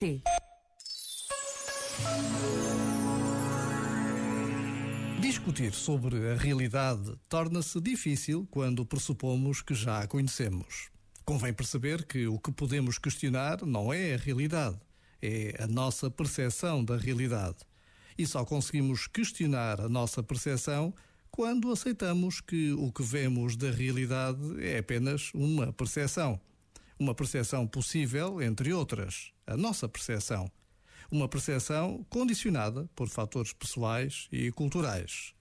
T. 0.00 0.22
Discutir 5.20 5.72
sobre 5.74 6.30
a 6.30 6.36
realidade 6.36 7.18
torna-se 7.28 7.80
difícil 7.80 8.46
quando 8.48 8.86
pressupomos 8.86 9.60
que 9.60 9.74
já 9.74 9.98
a 9.98 10.06
conhecemos. 10.06 10.88
Convém 11.24 11.52
perceber 11.52 12.04
que 12.06 12.28
o 12.28 12.38
que 12.38 12.52
podemos 12.52 12.96
questionar 12.96 13.66
não 13.66 13.92
é 13.92 14.14
a 14.14 14.16
realidade, 14.16 14.78
é 15.20 15.56
a 15.58 15.66
nossa 15.66 16.08
percepção 16.08 16.84
da 16.84 16.96
realidade. 16.96 17.58
E 18.16 18.24
só 18.24 18.44
conseguimos 18.44 19.08
questionar 19.08 19.80
a 19.80 19.88
nossa 19.88 20.22
percepção 20.22 20.94
quando 21.28 21.72
aceitamos 21.72 22.40
que 22.40 22.72
o 22.72 22.92
que 22.92 23.02
vemos 23.02 23.56
da 23.56 23.72
realidade 23.72 24.64
é 24.64 24.78
apenas 24.78 25.32
uma 25.34 25.72
percepção. 25.72 26.40
Uma 26.98 27.14
percepção 27.14 27.66
possível, 27.66 28.42
entre 28.42 28.72
outras, 28.72 29.32
a 29.46 29.56
nossa 29.56 29.88
percepção 29.88 30.50
uma 31.10 31.28
percepção 31.28 32.04
condicionada 32.10 32.88
por 32.94 33.08
fatores 33.08 33.52
pessoais 33.52 34.28
e 34.30 34.50
culturais. 34.52 35.32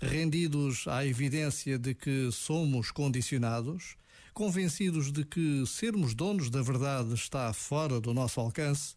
Rendidos 0.00 0.86
à 0.86 1.04
evidência 1.04 1.78
de 1.78 1.94
que 1.94 2.30
somos 2.30 2.90
condicionados, 2.90 3.96
convencidos 4.32 5.10
de 5.10 5.24
que 5.24 5.64
sermos 5.66 6.14
donos 6.14 6.50
da 6.50 6.62
verdade 6.62 7.14
está 7.14 7.52
fora 7.52 8.00
do 8.00 8.14
nosso 8.14 8.38
alcance, 8.40 8.94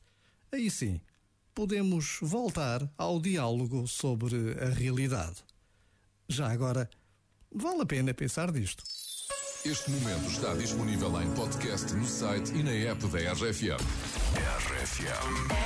aí 0.51 0.69
sim 0.69 1.01
podemos 1.55 2.17
voltar 2.21 2.87
ao 2.97 3.19
diálogo 3.19 3.87
sobre 3.87 4.35
a 4.61 4.69
realidade. 4.69 5.43
Já 6.27 6.51
agora, 6.51 6.89
vale 7.51 7.81
a 7.81 7.85
pena 7.85 8.13
pensar 8.13 8.51
nisto. 8.51 8.83
Este 9.63 9.91
momento 9.91 10.27
está 10.27 10.55
disponível 10.55 11.21
em 11.21 11.29
podcast 11.33 11.93
no 11.93 12.03
site 12.03 12.51
e 12.51 12.63
na 12.63 12.71
app 12.71 13.05
da 13.05 13.19
RFM. 13.33 13.77
RFM. 14.65 15.61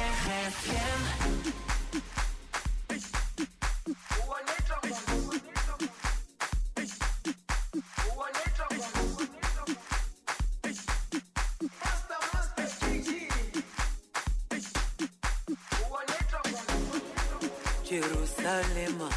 Jerusalema 17.85 19.09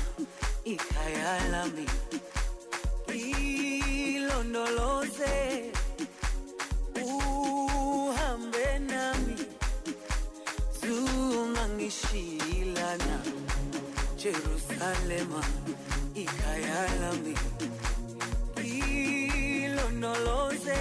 ikhaya 0.64 1.38
lami 4.38 4.46
ilondoloze 4.46 5.34
uhambe 7.02 8.78
nami 8.78 9.36
zungangishilana 10.80 13.16
Jerusalema 14.16 15.42
ikhaya 16.14 16.88
lami 17.00 17.34
ilondoloze 19.64 20.80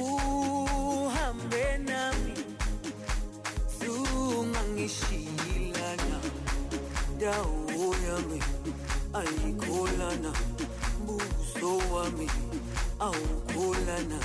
uhambe 0.00 1.78
nami 1.78 2.34
zungangishilana 3.80 6.18
dawo 7.20 7.57
wami 12.08 12.28
awukholana 13.00 14.18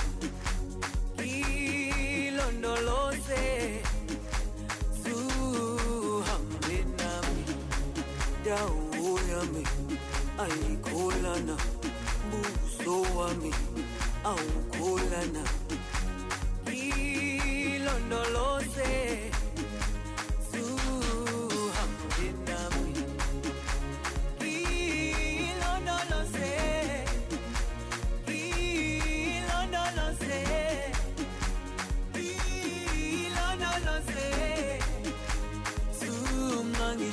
ilondoloze 2.24 3.44
zuhambe 5.02 6.76
nami 6.98 7.44
dawo 8.44 9.10
yami 9.30 9.64
ayikholana 10.44 11.56
buso 12.30 12.94
wami 13.18 13.52
awukholana 14.24 15.42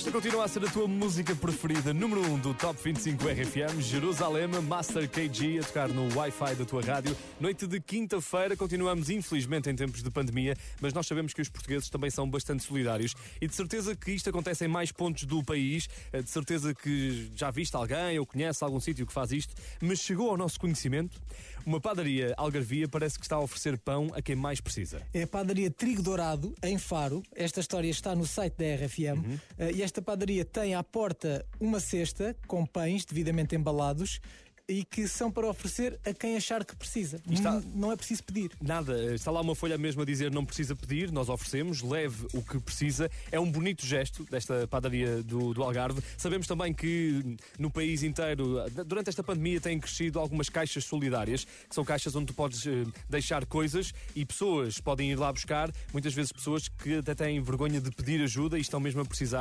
Esta 0.00 0.10
continua 0.10 0.46
a 0.46 0.48
ser 0.48 0.64
a 0.64 0.70
tua 0.70 0.88
música 0.88 1.36
preferida, 1.36 1.92
número 1.92 2.22
1 2.22 2.32
um 2.32 2.38
do 2.38 2.54
Top 2.54 2.80
25 2.82 3.22
RFM, 3.22 3.82
Jerusalém, 3.82 4.48
Master 4.48 5.06
KG, 5.06 5.58
a 5.58 5.62
tocar 5.62 5.90
no 5.90 6.08
Wi-Fi 6.16 6.54
da 6.54 6.64
tua 6.64 6.80
rádio. 6.80 7.14
Noite 7.38 7.66
de 7.66 7.78
quinta-feira, 7.82 8.56
continuamos 8.56 9.10
infelizmente 9.10 9.68
em 9.68 9.76
tempos 9.76 10.02
de 10.02 10.10
pandemia, 10.10 10.56
mas 10.80 10.94
nós 10.94 11.06
sabemos 11.06 11.34
que 11.34 11.42
os 11.42 11.50
portugueses 11.50 11.90
também 11.90 12.08
são 12.08 12.28
bastante 12.30 12.62
solidários 12.62 13.14
e 13.42 13.46
de 13.46 13.54
certeza 13.54 13.94
que 13.94 14.12
isto 14.12 14.30
acontece 14.30 14.64
em 14.64 14.68
mais 14.68 14.90
pontos 14.90 15.24
do 15.24 15.44
país, 15.44 15.86
eh, 16.14 16.22
de 16.22 16.30
certeza 16.30 16.74
que 16.74 17.30
já 17.34 17.50
viste 17.50 17.76
alguém 17.76 18.18
ou 18.18 18.24
conhece 18.24 18.64
algum 18.64 18.80
sítio 18.80 19.06
que 19.06 19.12
faz 19.12 19.30
isto, 19.32 19.54
mas 19.82 19.98
chegou 19.98 20.30
ao 20.30 20.36
nosso 20.38 20.58
conhecimento, 20.58 21.20
uma 21.66 21.78
padaria 21.78 22.32
algarvia 22.38 22.88
parece 22.88 23.18
que 23.18 23.24
está 23.26 23.36
a 23.36 23.40
oferecer 23.40 23.76
pão 23.76 24.10
a 24.14 24.22
quem 24.22 24.34
mais 24.34 24.62
precisa. 24.62 25.02
É 25.12 25.24
a 25.24 25.26
padaria 25.26 25.70
Trigo 25.70 26.02
Dourado, 26.02 26.54
em 26.62 26.78
Faro. 26.78 27.22
Esta 27.36 27.60
história 27.60 27.90
está 27.90 28.14
no 28.16 28.26
site 28.26 28.54
da 28.56 28.64
RFM. 28.64 29.38
Eh, 29.58 29.72
E 29.72 29.89
esta 29.90 30.00
padaria 30.00 30.44
tem 30.44 30.76
à 30.76 30.84
porta 30.84 31.44
uma 31.58 31.80
cesta 31.80 32.36
com 32.46 32.64
pães 32.64 33.04
devidamente 33.04 33.56
embalados 33.56 34.20
e 34.68 34.84
que 34.84 35.08
são 35.08 35.32
para 35.32 35.48
oferecer 35.48 35.98
a 36.06 36.14
quem 36.14 36.36
achar 36.36 36.64
que 36.64 36.76
precisa. 36.76 37.20
está- 37.28 37.60
Não 37.74 37.90
é 37.90 37.96
preciso 37.96 38.22
pedir. 38.22 38.52
Nada, 38.62 39.12
está 39.16 39.28
lá 39.32 39.40
uma 39.40 39.56
folha 39.56 39.76
mesmo 39.76 40.00
a 40.02 40.04
dizer 40.04 40.30
não 40.30 40.44
precisa 40.44 40.76
pedir, 40.76 41.10
nós 41.10 41.28
oferecemos, 41.28 41.82
leve 41.82 42.24
o 42.32 42.40
que 42.40 42.60
precisa. 42.60 43.10
É 43.32 43.40
um 43.40 43.50
bonito 43.50 43.84
gesto 43.84 44.22
desta 44.30 44.68
padaria 44.68 45.24
do, 45.24 45.52
do 45.52 45.64
Algarve. 45.64 46.00
Sabemos 46.16 46.46
também 46.46 46.72
que 46.72 47.36
no 47.58 47.68
país 47.68 48.04
inteiro, 48.04 48.58
durante 48.86 49.08
esta 49.08 49.24
pandemia, 49.24 49.60
têm 49.60 49.80
crescido 49.80 50.20
algumas 50.20 50.48
caixas 50.48 50.84
solidárias, 50.84 51.44
que 51.68 51.74
são 51.74 51.84
caixas 51.84 52.14
onde 52.14 52.26
tu 52.26 52.34
podes 52.34 52.64
eh, 52.64 52.84
deixar 53.08 53.44
coisas 53.46 53.92
e 54.14 54.24
pessoas 54.24 54.78
podem 54.80 55.10
ir 55.10 55.16
lá 55.18 55.32
buscar, 55.32 55.68
muitas 55.92 56.14
vezes 56.14 56.30
pessoas 56.30 56.68
que 56.68 56.98
até 56.98 57.12
têm 57.12 57.42
vergonha 57.42 57.80
de 57.80 57.90
pedir 57.90 58.22
ajuda 58.22 58.56
e 58.56 58.60
estão 58.60 58.78
mesmo 58.78 59.00
a 59.00 59.04
precisar. 59.04 59.38